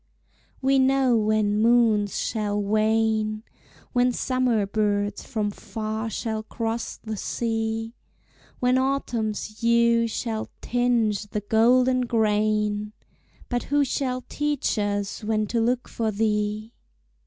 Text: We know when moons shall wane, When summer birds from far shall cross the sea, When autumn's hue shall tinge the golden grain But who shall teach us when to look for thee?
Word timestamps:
We 0.63 0.79
know 0.79 1.15
when 1.15 1.61
moons 1.61 2.17
shall 2.17 2.59
wane, 2.59 3.43
When 3.93 4.11
summer 4.11 4.65
birds 4.65 5.21
from 5.21 5.51
far 5.51 6.09
shall 6.09 6.41
cross 6.41 6.97
the 6.97 7.15
sea, 7.15 7.93
When 8.59 8.79
autumn's 8.79 9.61
hue 9.61 10.07
shall 10.07 10.49
tinge 10.59 11.27
the 11.27 11.41
golden 11.41 12.07
grain 12.07 12.93
But 13.47 13.65
who 13.65 13.85
shall 13.85 14.23
teach 14.27 14.79
us 14.79 15.23
when 15.23 15.45
to 15.45 15.61
look 15.61 15.87
for 15.87 16.09
thee? 16.09 16.73